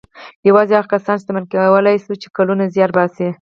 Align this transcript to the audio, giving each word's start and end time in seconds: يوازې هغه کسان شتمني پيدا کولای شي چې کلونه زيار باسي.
يوازې 0.49 0.73
هغه 0.75 0.91
کسان 0.93 1.15
شتمني 1.21 1.47
پيدا 1.51 1.65
کولای 1.73 1.95
شي 2.03 2.13
چې 2.21 2.27
کلونه 2.37 2.63
زيار 2.73 2.91
باسي. 2.97 3.27